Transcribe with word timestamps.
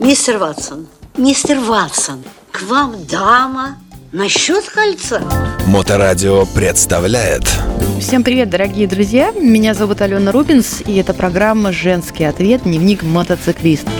Мистер 0.00 0.38
Ватсон, 0.38 0.86
мистер 1.18 1.58
Ватсон, 1.60 2.24
к 2.50 2.62
вам 2.62 2.94
дама 3.04 3.76
насчет 4.12 4.64
кольца. 4.64 5.20
Моторадио 5.66 6.46
представляет 6.54 7.42
Всем 8.00 8.24
привет, 8.24 8.48
дорогие 8.48 8.86
друзья! 8.86 9.30
Меня 9.32 9.74
зовут 9.74 10.00
Алена 10.00 10.32
Рубинс, 10.32 10.80
и 10.86 10.96
это 10.96 11.12
программа 11.12 11.70
«Женский 11.70 12.24
ответ. 12.24 12.62
Дневник 12.62 13.02
мотоциклистки». 13.02 13.90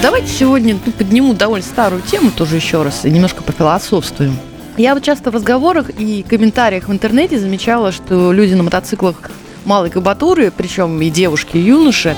Давайте 0.00 0.28
сегодня 0.28 0.78
ну, 0.82 0.92
подниму 0.92 1.34
довольно 1.34 1.66
старую 1.66 2.00
тему 2.00 2.30
тоже 2.34 2.56
еще 2.56 2.82
раз 2.82 3.04
и 3.04 3.10
немножко 3.10 3.42
пофилософствуем. 3.42 4.38
Я 4.78 4.94
вот 4.94 5.02
часто 5.02 5.30
в 5.30 5.34
разговорах 5.34 5.90
и 5.90 6.22
комментариях 6.26 6.88
в 6.88 6.92
интернете 6.92 7.38
замечала, 7.38 7.92
что 7.92 8.32
люди 8.32 8.54
на 8.54 8.62
мотоциклах 8.62 9.30
малой 9.66 9.90
кабатуры, 9.90 10.50
причем 10.50 11.02
и 11.02 11.10
девушки, 11.10 11.58
и 11.58 11.60
юноши, 11.60 12.16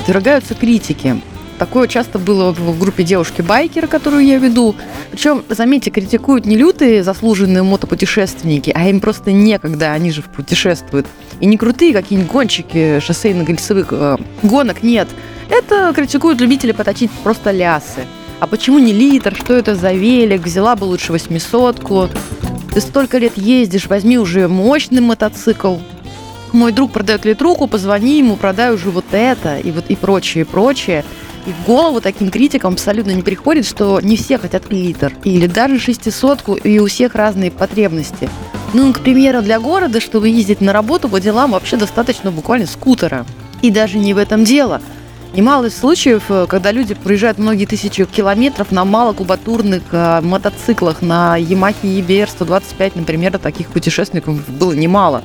подвергаются 0.00 0.54
критике. 0.54 1.20
Такое 1.58 1.86
часто 1.88 2.18
было 2.18 2.52
в 2.52 2.78
группе 2.78 3.04
девушки-байкера, 3.04 3.86
которую 3.86 4.24
я 4.24 4.38
веду. 4.38 4.74
Причем, 5.10 5.44
заметьте, 5.48 5.90
критикуют 5.90 6.44
не 6.44 6.56
лютые 6.56 7.04
заслуженные 7.04 7.62
мотопутешественники, 7.62 8.72
а 8.74 8.88
им 8.88 9.00
просто 9.00 9.32
некогда, 9.32 9.92
они 9.92 10.10
же 10.10 10.22
путешествуют. 10.22 11.06
И 11.40 11.46
не 11.46 11.56
крутые 11.56 11.92
какие-нибудь 11.92 12.32
гонщики 12.32 12.98
шоссейно-гольцевых 12.98 13.88
э, 13.90 14.16
гонок, 14.42 14.82
нет. 14.82 15.08
Это 15.48 15.92
критикуют 15.94 16.40
любители 16.40 16.72
поточить 16.72 17.10
просто 17.22 17.50
лясы. 17.50 18.06
А 18.40 18.46
почему 18.46 18.78
не 18.80 18.92
литр? 18.92 19.34
Что 19.36 19.54
это 19.54 19.76
за 19.76 19.92
велик? 19.92 20.42
Взяла 20.42 20.74
бы 20.74 20.84
лучше 20.84 21.12
восьмисотку. 21.12 22.08
Ты 22.74 22.80
столько 22.80 23.18
лет 23.18 23.36
ездишь, 23.36 23.86
возьми 23.86 24.18
уже 24.18 24.48
мощный 24.48 25.00
мотоцикл. 25.00 25.76
Мой 26.52 26.70
друг 26.72 26.92
продает 26.92 27.24
литруху, 27.24 27.66
позвони 27.66 28.18
ему, 28.18 28.36
продай 28.36 28.74
уже 28.74 28.90
вот 28.90 29.06
это 29.12 29.56
и 29.56 29.70
вот 29.70 29.86
и 29.88 29.96
прочее, 29.96 30.42
и 30.42 30.46
прочее. 30.46 31.02
И 31.46 31.50
в 31.50 31.66
голову 31.66 32.02
таким 32.02 32.30
критикам 32.30 32.74
абсолютно 32.74 33.12
не 33.12 33.22
приходит, 33.22 33.66
что 33.66 34.00
не 34.00 34.16
все 34.16 34.36
хотят 34.36 34.70
литр 34.70 35.14
или 35.24 35.46
даже 35.46 35.80
шестисотку, 35.80 36.54
и 36.54 36.78
у 36.78 36.86
всех 36.86 37.14
разные 37.14 37.50
потребности. 37.50 38.28
Ну, 38.74 38.92
к 38.92 39.00
примеру, 39.00 39.40
для 39.40 39.58
города, 39.60 40.00
чтобы 40.00 40.28
ездить 40.28 40.60
на 40.60 40.74
работу 40.74 41.08
по 41.08 41.20
делам, 41.20 41.52
вообще 41.52 41.78
достаточно 41.78 42.30
буквально 42.30 42.66
скутера. 42.66 43.24
И 43.62 43.70
даже 43.70 43.98
не 43.98 44.12
в 44.12 44.18
этом 44.18 44.44
дело. 44.44 44.82
Немало 45.34 45.70
случаев, 45.70 46.24
э, 46.28 46.46
когда 46.46 46.72
люди 46.72 46.94
проезжают 46.94 47.38
многие 47.38 47.64
тысячи 47.64 48.04
километров 48.04 48.70
на 48.70 48.84
малокубатурных 48.84 49.82
э, 49.92 50.20
мотоциклах, 50.20 51.00
на 51.00 51.40
Yamaha 51.40 51.74
EBR 51.82 52.28
125, 52.28 52.96
например, 52.96 53.38
таких 53.38 53.68
путешественников 53.68 54.46
было 54.50 54.72
немало 54.72 55.22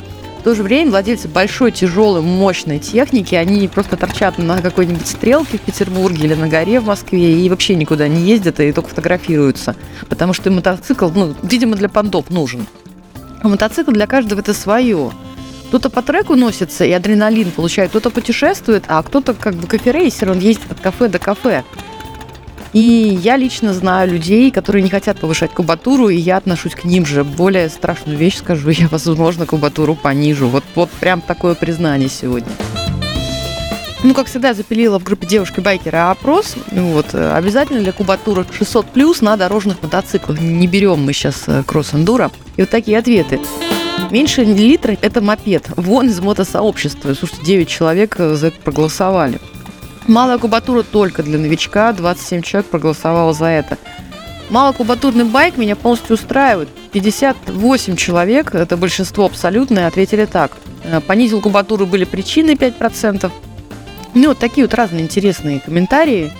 то 0.47 0.55
же 0.55 0.63
время 0.63 0.91
владельцы 0.91 1.27
большой, 1.27 1.73
тяжелой, 1.73 2.21
мощной 2.21 2.79
техники, 2.79 3.35
они 3.35 3.67
просто 3.67 3.97
торчат 3.97 4.37
на 4.37 4.61
какой-нибудь 4.61 5.05
стрелке 5.05 5.57
в 5.57 5.61
Петербурге 5.61 6.23
или 6.23 6.35
на 6.35 6.47
горе 6.47 6.79
в 6.79 6.85
Москве 6.85 7.37
и 7.37 7.49
вообще 7.49 7.75
никуда 7.75 8.07
не 8.07 8.21
ездят 8.21 8.61
и 8.61 8.71
только 8.71 8.87
фотографируются. 8.87 9.75
Потому 10.07 10.31
что 10.31 10.49
мотоцикл, 10.49 11.09
ну, 11.13 11.35
видимо, 11.43 11.75
для 11.75 11.89
пандоп 11.89 12.29
нужен. 12.29 12.65
А 13.41 13.49
мотоцикл 13.49 13.91
для 13.91 14.07
каждого 14.07 14.39
это 14.39 14.53
свое. 14.53 15.11
Кто-то 15.67 15.89
по 15.89 16.01
треку 16.01 16.35
носится 16.35 16.85
и 16.85 16.93
адреналин 16.93 17.51
получает, 17.51 17.89
кто-то 17.89 18.09
путешествует, 18.09 18.85
а 18.87 19.03
кто-то 19.03 19.33
как 19.33 19.55
бы 19.55 19.67
кофе-рейсер, 19.67 20.31
он 20.31 20.39
ездит 20.39 20.71
от 20.71 20.79
кафе 20.79 21.09
до 21.09 21.19
кафе. 21.19 21.65
И 22.73 22.79
я 22.79 23.37
лично 23.37 23.73
знаю 23.73 24.11
людей, 24.11 24.51
которые 24.51 24.83
не 24.83 24.89
хотят 24.89 25.19
повышать 25.19 25.51
кубатуру, 25.51 26.09
и 26.09 26.17
я 26.17 26.37
отношусь 26.37 26.73
к 26.75 26.83
ним 26.83 27.05
же. 27.05 27.23
Более 27.23 27.69
страшную 27.69 28.17
вещь 28.17 28.37
скажу, 28.37 28.69
я, 28.71 28.87
возможно, 28.87 29.45
кубатуру 29.45 29.95
понижу. 29.95 30.47
Вот, 30.47 30.63
вот 30.75 30.89
прям 30.89 31.21
такое 31.21 31.55
признание 31.55 32.09
сегодня. 32.09 32.51
Ну, 34.03 34.13
как 34.13 34.27
всегда, 34.27 34.53
запилила 34.53 34.99
в 34.99 35.03
группе 35.03 35.25
девушки-байкера 35.25 36.11
опрос. 36.11 36.55
Вот, 36.71 37.15
обязательно 37.15 37.79
для 37.79 37.91
кубатуры 37.91 38.45
600 38.55 38.85
плюс 38.91 39.21
на 39.21 39.35
дорожных 39.37 39.81
мотоциклах. 39.81 40.39
Не 40.39 40.67
берем 40.67 41.03
мы 41.03 41.13
сейчас 41.13 41.45
э, 41.47 41.63
кросс-эндуро. 41.65 42.31
И 42.57 42.61
вот 42.61 42.69
такие 42.69 42.99
ответы. 42.99 43.39
Меньше 44.11 44.43
литра– 44.43 44.95
это 45.01 45.19
мопед. 45.21 45.69
Вон 45.75 46.07
из 46.07 46.19
мотосообщества. 46.19 47.13
Слушайте, 47.15 47.43
9 47.43 47.67
человек 47.67 48.15
э, 48.19 48.35
за 48.35 48.47
это 48.47 48.59
проголосовали. 48.61 49.39
Малая 50.07 50.37
кубатура 50.37 50.83
только 50.83 51.21
для 51.21 51.37
новичка. 51.37 51.91
27 51.91 52.41
человек 52.41 52.69
проголосовало 52.69 53.33
за 53.33 53.45
это. 53.45 53.77
Малокубатурный 54.49 55.25
байк 55.25 55.57
меня 55.57 55.75
полностью 55.75 56.13
устраивает. 56.15 56.69
58 56.93 57.97
человек, 57.97 58.55
это 58.55 58.77
большинство 58.77 59.25
абсолютное, 59.25 59.87
ответили 59.87 60.23
так. 60.23 60.57
Э, 60.85 61.01
понизил 61.01 61.41
кубатуру 61.41 61.85
были 61.85 62.05
причины 62.05 62.51
5%. 62.51 63.29
Ну, 64.13 64.29
вот 64.29 64.39
такие 64.39 64.65
вот 64.65 64.73
разные 64.73 65.03
интересные 65.03 65.59
комментарии. 65.59 66.31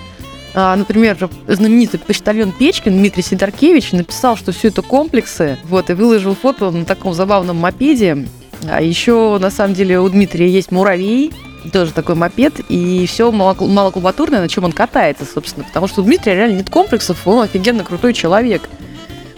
А, 0.54 0.76
например, 0.78 1.30
знаменитый 1.48 2.00
почтальон 2.00 2.54
Печкин 2.54 2.94
Дмитрий 2.94 3.22
Сидоркевич 3.22 3.92
написал, 3.92 4.38
что 4.38 4.54
все 4.54 4.70
это 4.70 4.82
комплексы, 4.82 5.60
вот, 5.66 5.90
и 5.90 5.94
выложил 5.94 6.34
фото 6.34 6.72
на 6.72 6.86
таком 6.86 7.14
забавном 7.14 7.58
мопеде. 7.58 8.26
А 8.68 8.82
еще, 8.82 9.38
на 9.40 9.52
самом 9.52 9.76
деле, 9.76 10.00
у 10.00 10.10
Дмитрия 10.10 10.50
есть 10.50 10.72
муравей, 10.72 11.32
тоже 11.68 11.94
такой 11.94 12.16
мопед, 12.16 12.60
и 12.70 13.06
все 13.08 13.32
малокубатурное, 13.32 14.42
на 14.42 14.50
чем 14.50 14.64
он 14.64 14.72
катается, 14.72 15.26
собственно. 15.26 15.66
Потому 15.66 15.88
что 15.88 16.02
у 16.02 16.04
Дмитрия 16.04 16.36
реально 16.36 16.58
нет 16.58 16.70
комплексов, 16.70 17.28
он 17.28 17.44
офигенно 17.44 17.84
крутой 17.84 18.14
человек. 18.14 18.70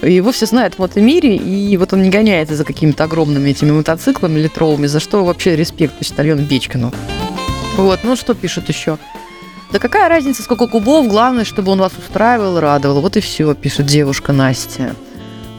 Его 0.01 0.31
все 0.31 0.45
знают 0.45 0.75
в 0.75 0.79
мотомире, 0.79 1.35
и 1.35 1.75
вот 1.75 1.91
он 1.91 2.01
не 2.01 2.09
гоняется 2.09 2.55
за 2.55 2.63
какими-то 2.63 3.03
огромными 3.03 3.49
этими 3.49 3.71
мотоциклами 3.71 4.39
литровыми, 4.39 4.87
за 4.87 4.99
что 4.99 5.25
вообще 5.25 5.55
респект 5.55 5.93
почтальону 5.95 6.43
Бечкину. 6.43 6.93
Вот, 7.75 7.99
ну 8.03 8.15
что 8.15 8.33
пишут 8.33 8.69
еще? 8.69 8.97
Да 9.71 9.79
какая 9.79 10.09
разница, 10.09 10.41
сколько 10.41 10.67
кубов, 10.67 11.07
главное, 11.07 11.43
чтобы 11.43 11.71
он 11.71 11.79
вас 11.79 11.91
устраивал 11.97 12.59
радовал. 12.59 13.01
Вот 13.01 13.17
и 13.17 13.19
все, 13.19 13.53
пишет 13.53 13.85
девушка 13.85 14.33
Настя. 14.33 14.95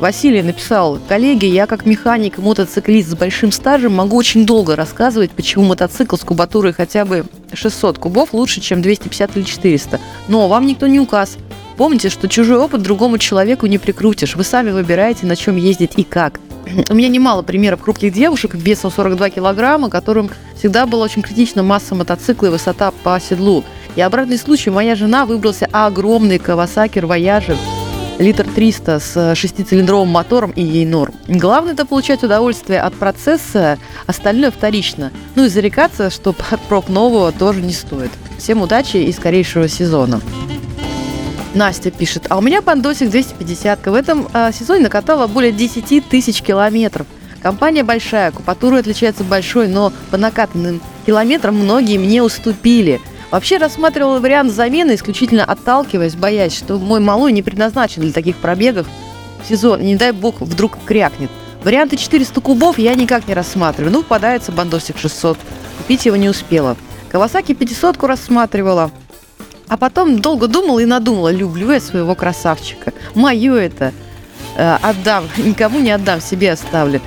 Василий 0.00 0.40
написал, 0.40 0.98
коллеги, 1.08 1.44
я 1.44 1.66
как 1.66 1.84
механик 1.84 2.38
и 2.38 2.40
мотоциклист 2.40 3.10
с 3.10 3.14
большим 3.14 3.52
стажем 3.52 3.94
могу 3.94 4.16
очень 4.16 4.46
долго 4.46 4.74
рассказывать, 4.74 5.30
почему 5.30 5.64
мотоцикл 5.66 6.16
с 6.16 6.20
кубатурой 6.20 6.72
хотя 6.72 7.04
бы 7.04 7.26
600 7.52 7.98
кубов 7.98 8.32
лучше, 8.32 8.62
чем 8.62 8.80
250 8.80 9.36
или 9.36 9.44
400. 9.44 10.00
Но 10.28 10.48
вам 10.48 10.64
никто 10.66 10.86
не 10.86 10.98
указ. 10.98 11.36
Помните, 11.76 12.08
что 12.08 12.28
чужой 12.28 12.56
опыт 12.56 12.80
другому 12.80 13.18
человеку 13.18 13.66
не 13.66 13.76
прикрутишь. 13.76 14.36
Вы 14.36 14.44
сами 14.44 14.70
выбираете, 14.70 15.26
на 15.26 15.36
чем 15.36 15.56
ездить 15.56 15.92
и 15.96 16.02
как. 16.02 16.40
У 16.88 16.94
меня 16.94 17.08
немало 17.08 17.42
примеров 17.42 17.82
крупных 17.82 18.14
девушек 18.14 18.54
весом 18.54 18.90
42 18.90 19.28
килограмма, 19.28 19.90
которым 19.90 20.30
всегда 20.56 20.86
была 20.86 21.04
очень 21.04 21.20
критична 21.20 21.62
масса 21.62 21.94
мотоцикла 21.94 22.46
и 22.46 22.50
высота 22.50 22.90
по 23.02 23.20
седлу. 23.20 23.64
И 23.96 24.00
обратный 24.00 24.38
случай, 24.38 24.70
моя 24.70 24.94
жена 24.94 25.26
выбрался 25.26 25.68
огромный 25.70 26.36
Kawasaki 26.36 27.02
Voyager 27.02 27.58
литр 28.20 28.46
300 28.46 29.00
с 29.00 29.34
шестицилиндровым 29.34 30.08
мотором 30.08 30.50
и 30.52 30.62
ей 30.62 30.84
норм. 30.84 31.14
Главное 31.26 31.72
это 31.72 31.86
получать 31.86 32.22
удовольствие 32.22 32.80
от 32.80 32.94
процесса, 32.94 33.78
остальное 34.06 34.50
вторично. 34.50 35.10
Ну 35.34 35.46
и 35.46 35.48
зарекаться, 35.48 36.10
что 36.10 36.34
от 36.50 36.60
проб 36.62 36.88
нового 36.88 37.32
тоже 37.32 37.62
не 37.62 37.72
стоит. 37.72 38.10
Всем 38.38 38.62
удачи 38.62 38.98
и 38.98 39.10
скорейшего 39.12 39.68
сезона. 39.68 40.20
Настя 41.54 41.90
пишет, 41.90 42.26
а 42.28 42.38
у 42.38 42.40
меня 42.40 42.62
пандосик 42.62 43.10
250 43.10 43.86
в 43.86 43.94
этом 43.94 44.28
а, 44.32 44.52
сезоне 44.52 44.84
накатала 44.84 45.26
более 45.26 45.50
10 45.50 46.08
тысяч 46.08 46.42
километров. 46.42 47.06
Компания 47.42 47.82
большая, 47.82 48.30
купатура 48.30 48.78
отличается 48.78 49.24
большой, 49.24 49.66
но 49.66 49.92
по 50.10 50.18
накатанным 50.18 50.80
километрам 51.06 51.54
многие 51.54 51.98
мне 51.98 52.22
уступили. 52.22 53.00
Вообще 53.30 53.58
рассматривала 53.58 54.18
вариант 54.18 54.52
замены, 54.52 54.94
исключительно 54.94 55.44
отталкиваясь, 55.44 56.16
боясь, 56.16 56.56
что 56.56 56.78
мой 56.78 57.00
малой 57.00 57.32
не 57.32 57.42
предназначен 57.42 58.02
для 58.02 58.12
таких 58.12 58.36
пробегов 58.36 58.88
в 59.42 59.48
сезон. 59.48 59.82
Не 59.82 59.96
дай 59.96 60.10
бог, 60.10 60.40
вдруг 60.40 60.76
крякнет. 60.84 61.30
Варианты 61.62 61.96
400 61.96 62.40
кубов 62.40 62.78
я 62.78 62.94
никак 62.94 63.28
не 63.28 63.34
рассматриваю. 63.34 63.92
Ну, 63.92 64.02
попадается 64.02 64.50
бандосик 64.50 64.98
600. 64.98 65.38
Купить 65.78 66.06
его 66.06 66.16
не 66.16 66.28
успела. 66.28 66.76
Кавасаки 67.10 67.54
500 67.54 68.02
рассматривала. 68.02 68.90
А 69.68 69.76
потом 69.76 70.18
долго 70.18 70.48
думала 70.48 70.80
и 70.80 70.84
надумала. 70.84 71.30
Люблю 71.30 71.70
я 71.70 71.80
своего 71.80 72.16
красавчика. 72.16 72.92
Мое 73.14 73.54
это. 73.54 73.92
Э, 74.56 74.78
отдам. 74.82 75.28
Никому 75.36 75.78
не 75.78 75.92
отдам, 75.92 76.20
себе 76.20 76.52
оставлю 76.52 77.00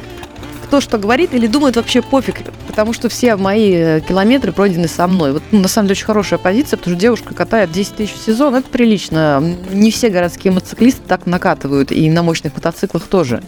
кто 0.74 0.82
что 0.82 0.98
говорит 0.98 1.36
или 1.36 1.46
думает, 1.46 1.76
вообще 1.76 2.02
пофиг, 2.02 2.38
потому 2.66 2.94
что 2.94 3.08
все 3.08 3.36
мои 3.36 3.74
э, 3.76 4.00
километры 4.00 4.52
пройдены 4.52 4.88
со 4.88 5.06
мной. 5.06 5.34
Вот, 5.34 5.44
ну, 5.52 5.60
на 5.60 5.68
самом 5.68 5.88
деле, 5.88 5.98
очень 5.98 6.08
хорошая 6.08 6.40
позиция, 6.40 6.78
потому 6.78 6.96
что 6.96 7.00
девушка 7.00 7.36
катает 7.36 7.72
10 7.72 7.96
тысяч 7.96 8.14
в 8.16 8.26
сезон, 8.26 8.56
это 8.56 8.68
прилично. 8.68 9.56
Не 9.72 9.92
все 9.92 10.10
городские 10.10 10.52
мотоциклисты 10.52 11.04
так 11.08 11.28
накатывают, 11.28 11.92
и 11.92 12.10
на 12.10 12.24
мощных 12.24 12.56
мотоциклах 12.56 13.04
тоже. 13.04 13.44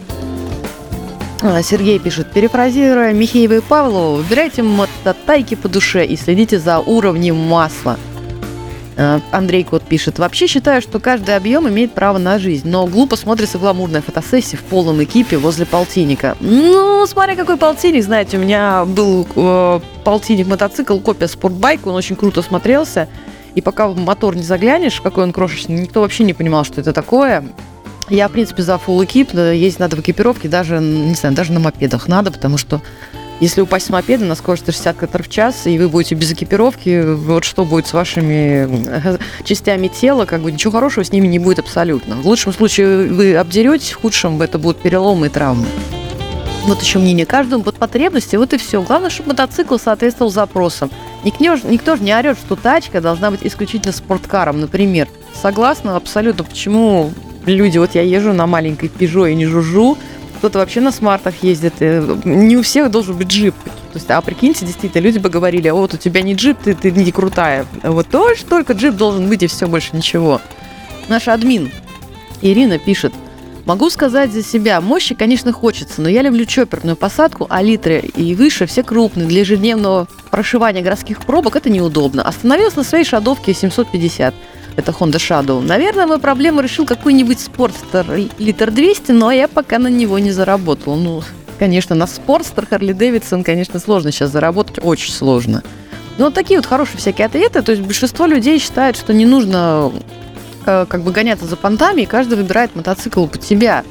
А, 1.42 1.60
Сергей 1.64 1.98
пишет, 1.98 2.30
перефразируя 2.32 3.12
Михеева 3.12 3.54
и 3.54 3.60
Павлова, 3.60 4.18
выбирайте 4.18 4.62
мототайки 4.62 5.56
по 5.56 5.68
душе 5.68 6.06
и 6.06 6.14
следите 6.14 6.60
за 6.60 6.78
уровнем 6.78 7.34
масла. 7.34 7.98
Э, 8.96 9.20
Андрей 9.30 9.62
Кот 9.64 9.82
пишет. 9.82 10.18
Вообще 10.18 10.46
считаю, 10.46 10.80
что 10.80 10.98
каждый 10.98 11.36
объем 11.36 11.68
имеет 11.68 11.92
право 11.92 12.18
на 12.18 12.38
жизнь, 12.38 12.68
но 12.68 12.86
глупо 12.86 13.16
смотрится 13.16 13.58
гламурная 13.58 14.00
фотосессия 14.00 14.58
в 14.58 14.62
полном 14.62 15.02
экипе 15.02 15.36
возле 15.36 15.66
полтинника. 15.66 16.36
Ну, 16.40 17.06
смотря 17.06 17.36
какой 17.36 17.58
полтинник, 17.58 18.04
знаете, 18.04 18.38
у 18.38 18.40
меня 18.40 18.84
был 18.86 19.26
э, 19.36 19.80
полтинник 20.04 20.46
мотоцикл, 20.46 20.98
копия 20.98 21.28
спортбайк, 21.28 21.86
он 21.86 21.94
очень 21.94 22.16
круто 22.16 22.40
смотрелся. 22.40 23.08
И 23.54 23.60
пока 23.60 23.88
в 23.88 23.98
мотор 23.98 24.34
не 24.36 24.42
заглянешь, 24.42 25.00
какой 25.00 25.24
он 25.24 25.32
крошечный, 25.32 25.80
никто 25.80 26.00
вообще 26.00 26.24
не 26.24 26.34
понимал, 26.34 26.64
что 26.64 26.80
это 26.80 26.92
такое. 26.92 27.44
Я, 28.08 28.28
в 28.28 28.32
принципе, 28.32 28.62
за 28.62 28.74
full 28.74 29.04
экип, 29.04 29.34
ездить 29.34 29.80
надо 29.80 29.96
в 29.96 30.00
экипировке, 30.00 30.48
даже, 30.48 30.78
не 30.78 31.14
знаю, 31.14 31.34
даже 31.34 31.52
на 31.52 31.60
мопедах 31.60 32.06
надо, 32.06 32.30
потому 32.30 32.56
что 32.56 32.80
если 33.40 33.60
упасть 33.60 33.86
с 33.86 33.90
мопеда 33.90 34.24
на 34.24 34.34
скорости 34.34 34.70
60 34.70 34.98
км 34.98 35.22
в 35.22 35.28
час, 35.28 35.66
и 35.66 35.78
вы 35.78 35.88
будете 35.88 36.14
без 36.14 36.32
экипировки, 36.32 37.02
вот 37.02 37.44
что 37.44 37.64
будет 37.64 37.86
с 37.86 37.92
вашими 37.92 38.66
э, 38.88 39.18
частями 39.44 39.88
тела, 39.88 40.24
как 40.24 40.40
бы 40.40 40.50
ничего 40.50 40.72
хорошего 40.72 41.04
с 41.04 41.12
ними 41.12 41.26
не 41.26 41.38
будет 41.38 41.58
абсолютно. 41.58 42.16
В 42.16 42.26
лучшем 42.26 42.52
случае 42.52 43.08
вы 43.08 43.36
обдеретесь, 43.36 43.92
в 43.92 44.00
худшем 44.00 44.40
это 44.40 44.58
будут 44.58 44.80
переломы 44.80 45.26
и 45.26 45.28
травмы. 45.28 45.66
Вот 46.64 46.82
еще 46.82 46.98
мнение 46.98 47.26
каждому 47.26 47.62
под 47.62 47.76
потребности, 47.76 48.34
вот 48.34 48.52
и 48.52 48.58
все. 48.58 48.82
Главное, 48.82 49.08
чтобы 49.08 49.30
мотоцикл 49.30 49.76
соответствовал 49.76 50.32
запросам. 50.32 50.90
Никто, 51.22 51.56
никто 51.68 51.96
же 51.96 52.02
не 52.02 52.12
орет, 52.12 52.38
что 52.38 52.56
тачка 52.56 53.00
должна 53.00 53.30
быть 53.30 53.40
исключительно 53.44 53.92
спорткаром, 53.92 54.60
например. 54.60 55.08
Согласна 55.32 55.94
абсолютно, 55.94 56.42
почему 56.42 57.12
люди, 57.44 57.78
вот 57.78 57.94
я 57.94 58.02
езжу 58.02 58.32
на 58.32 58.46
маленькой 58.46 58.88
Peugeot 58.88 59.30
и 59.30 59.34
не 59.36 59.46
жужжу, 59.46 59.96
кто-то 60.36 60.58
вообще 60.58 60.80
на 60.80 60.92
смартах 60.92 61.42
ездит. 61.42 61.74
Э, 61.80 62.18
не 62.24 62.56
у 62.56 62.62
всех 62.62 62.90
должен 62.90 63.16
быть 63.16 63.28
джип. 63.28 63.54
То 63.64 63.98
есть, 63.98 64.10
а 64.10 64.20
прикиньте, 64.20 64.66
действительно, 64.66 65.02
люди 65.02 65.18
бы 65.18 65.28
говорили, 65.28 65.70
вот 65.70 65.94
у 65.94 65.96
тебя 65.96 66.22
не 66.22 66.34
джип, 66.34 66.58
ты, 66.62 66.74
ты 66.74 66.90
не 66.90 67.12
крутая. 67.12 67.66
Вот 67.82 68.08
только, 68.08 68.44
только 68.44 68.72
джип 68.74 68.94
должен 68.94 69.28
быть 69.28 69.42
и 69.42 69.46
все, 69.46 69.66
больше 69.66 69.96
ничего. 69.96 70.40
Наш 71.08 71.28
админ 71.28 71.70
Ирина 72.42 72.78
пишет, 72.78 73.12
Могу 73.66 73.90
сказать 73.90 74.32
за 74.32 74.44
себя, 74.44 74.80
мощи, 74.80 75.16
конечно, 75.16 75.52
хочется, 75.52 76.00
но 76.00 76.08
я 76.08 76.22
люблю 76.22 76.44
чоперную 76.44 76.94
посадку, 76.94 77.48
а 77.50 77.62
литры 77.62 77.98
и 77.98 78.32
выше 78.36 78.66
все 78.66 78.84
крупные. 78.84 79.26
Для 79.26 79.40
ежедневного 79.40 80.06
прошивания 80.30 80.82
городских 80.82 81.26
пробок 81.26 81.56
это 81.56 81.68
неудобно. 81.68 82.22
Остановился 82.22 82.78
на 82.78 82.84
своей 82.84 83.04
шадовке 83.04 83.52
750 83.52 84.34
это 84.76 84.92
Honda 84.92 85.16
Shadow. 85.16 85.60
Наверное, 85.60 86.06
мою 86.06 86.20
проблему 86.20 86.60
решил 86.60 86.86
какой-нибудь 86.86 87.40
спортстер 87.40 88.06
литр 88.38 88.70
200, 88.70 89.12
но 89.12 89.32
я 89.32 89.48
пока 89.48 89.78
на 89.78 89.88
него 89.88 90.18
не 90.18 90.30
заработал. 90.30 90.96
Ну, 90.96 91.22
конечно, 91.58 91.94
на 91.94 92.06
спортстер 92.06 92.66
Харли 92.66 92.92
Дэвидсон, 92.92 93.42
конечно, 93.42 93.80
сложно 93.80 94.12
сейчас 94.12 94.30
заработать, 94.30 94.78
очень 94.82 95.12
сложно. 95.12 95.62
Но 96.18 96.26
вот 96.26 96.34
такие 96.34 96.58
вот 96.58 96.66
хорошие 96.66 96.98
всякие 96.98 97.26
ответы. 97.26 97.62
То 97.62 97.72
есть 97.72 97.82
большинство 97.82 98.26
людей 98.26 98.58
считают, 98.58 98.96
что 98.96 99.12
не 99.12 99.26
нужно 99.26 99.92
э, 100.64 100.86
как 100.88 101.02
бы 101.02 101.10
гоняться 101.10 101.46
за 101.46 101.56
понтами, 101.56 102.02
и 102.02 102.06
каждый 102.06 102.36
выбирает 102.36 102.74
мотоцикл 102.76 103.26
под 103.26 103.42
себя. 103.42 103.84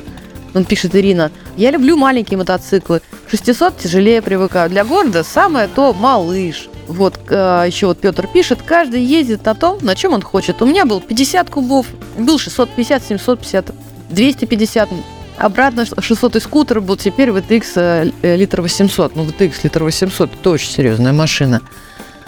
Он 0.53 0.63
пишет 0.63 0.95
Ирина, 0.95 1.31
я 1.57 1.71
люблю 1.71 1.97
маленькие 1.97 2.37
мотоциклы. 2.37 3.01
600 3.29 3.77
тяжелее 3.77 4.21
привыкаю. 4.21 4.69
Для 4.69 4.85
города 4.85 5.23
самое 5.23 5.67
то 5.67 5.93
малыш. 5.93 6.69
Вот 6.87 7.19
э, 7.29 7.63
еще 7.67 7.87
вот 7.87 7.99
Петр 7.99 8.27
пишет, 8.27 8.61
каждый 8.61 9.03
ездит 9.03 9.45
на 9.45 9.55
том, 9.55 9.79
на 9.81 9.95
чем 9.95 10.13
он 10.13 10.21
хочет. 10.21 10.61
У 10.61 10.65
меня 10.65 10.85
был 10.85 11.01
50 11.01 11.49
кубов, 11.49 11.87
был 12.17 12.37
650, 12.37 13.03
750, 13.03 13.71
250. 14.09 14.89
Обратно 15.37 15.85
600 15.85 16.41
скутер 16.41 16.81
был, 16.81 16.95
теперь 16.95 17.29
VTX 17.29 17.65
э, 17.75 18.11
э, 18.21 18.35
литр 18.35 18.61
800. 18.61 19.15
Ну, 19.15 19.25
VTX 19.25 19.53
литр 19.63 19.83
800– 19.83 20.29
это 20.39 20.49
очень 20.49 20.69
серьезная 20.69 21.11
машина. 21.11 21.61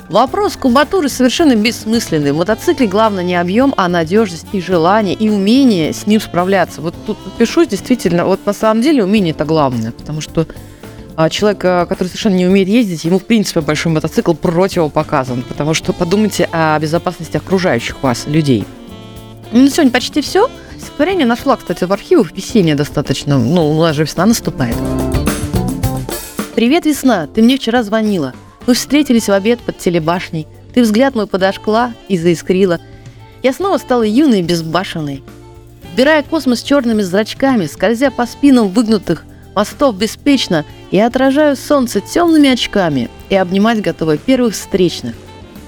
Вопрос 0.10 0.56
кубатуры 0.56 1.10
совершенно 1.10 1.56
бессмысленный. 1.56 2.32
В 2.32 2.38
мотоцикле 2.38 2.88
главное 2.88 3.24
не 3.24 3.36
объем, 3.36 3.74
а 3.76 3.90
надежность 3.90 4.48
и 4.54 4.62
желание, 4.62 5.14
и 5.14 5.30
умение 5.30 5.94
с 5.94 6.08
ним 6.08 6.22
справляться. 6.22 6.82
Вот 6.82 6.96
тут 7.06 7.18
пишу 7.38 7.66
действительно, 7.66 8.26
вот 8.26 8.46
на 8.46 8.54
самом 8.54 8.82
деле 8.82 9.04
умение 9.04 9.32
это 9.32 9.44
главное, 9.44 9.92
потому 9.92 10.22
что 10.22 10.48
человек, 11.30 11.66
э, 11.66 11.86
который 11.88 12.08
совершенно 12.08 12.36
не 12.36 12.46
умеет 12.46 12.68
ездить, 12.68 13.04
ему, 13.04 13.18
в 13.18 13.26
принципе, 13.26 13.62
большой 13.62 13.92
мотоцикл 13.92 14.34
противопоказан, 14.34 15.42
потому 15.42 15.74
что 15.74 15.92
подумайте 15.92 16.48
о 16.52 16.78
безопасности 16.80 17.38
окружающих 17.38 18.04
вас 18.04 18.28
людей. 18.28 18.66
Ну, 19.52 19.68
сегодня 19.70 19.92
почти 19.92 20.22
все. 20.22 20.50
Стихотворение 20.78 21.26
нашла, 21.26 21.58
кстати, 21.58 21.86
в 21.86 21.92
архивах. 21.92 22.32
Весеннее 22.34 22.76
достаточно. 22.76 23.38
Ну, 23.40 23.72
у 23.72 23.82
нас 23.82 23.96
же 23.96 24.04
весна 24.04 24.26
наступает. 24.26 24.76
«Привет, 26.54 26.86
весна! 26.86 27.28
Ты 27.28 27.42
мне 27.42 27.58
вчера 27.58 27.84
звонила. 27.84 28.34
Мы 28.66 28.74
встретились 28.74 29.28
в 29.28 29.32
обед 29.32 29.60
под 29.60 29.78
телебашней. 29.78 30.48
Ты 30.74 30.82
взгляд 30.82 31.16
мой 31.16 31.26
подошкла 31.26 31.94
и 32.10 32.18
заискрила. 32.18 32.80
Я 33.42 33.54
снова 33.54 33.78
стала 33.78 34.04
юной 34.04 34.40
и 34.40 34.44
безбашенной. 34.44 35.24
Вбирая 35.94 36.22
космос 36.22 36.62
черными 36.62 37.02
зрачками, 37.02 37.66
скользя 37.66 38.12
по 38.12 38.26
спинам 38.26 38.70
выгнутых 38.70 39.26
мостов 39.58 39.96
беспечно, 39.96 40.66
я 40.92 41.08
отражаю 41.08 41.56
солнце 41.56 42.00
темными 42.00 42.48
очками 42.48 43.10
и 43.30 43.36
обнимать 43.36 43.82
готовы 43.82 44.20
первых 44.20 44.54
встречных. 44.54 45.16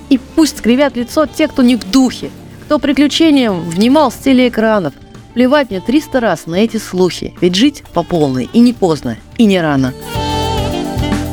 И 0.09 0.19
пусть 0.19 0.59
скривят 0.59 0.95
лицо 0.95 1.25
те, 1.25 1.47
кто 1.47 1.63
не 1.63 1.75
в 1.75 1.89
духе, 1.89 2.30
кто 2.65 2.77
приключениям 2.77 3.62
внимал 3.68 4.12
с 4.12 4.15
телеэкранов. 4.15 4.94
Плевать 5.33 5.71
мне 5.71 5.81
300 5.81 6.19
раз 6.19 6.45
на 6.45 6.56
эти 6.56 6.77
слухи, 6.77 7.33
ведь 7.41 7.56
жить 7.56 7.83
по 7.94 8.03
полной 8.03 8.47
и 8.53 8.59
не 8.59 8.74
поздно, 8.74 9.18
и 9.39 9.45
не 9.45 9.59
рано. 9.59 9.91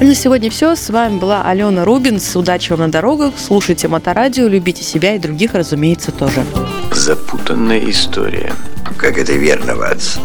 На 0.01 0.15
сегодня 0.15 0.51
все. 0.51 0.77
С 0.77 0.89
вами 0.89 1.19
была 1.19 1.43
Алена 1.43 1.85
Рубинс. 1.85 2.37
Удачи 2.37 2.71
вам 2.71 2.81
на 2.81 2.89
дорогах. 2.89 3.35
Слушайте 3.37 3.89
Моторадио, 3.89 4.47
любите 4.47 4.83
себя 4.83 5.15
и 5.15 5.19
других, 5.19 5.53
разумеется, 5.53 6.11
тоже. 6.11 6.43
Запутанная 6.93 7.81
история. 7.91 8.53
Как 8.97 9.19
это 9.19 9.35
верно, 9.35 9.75
Ватс? 9.77 10.19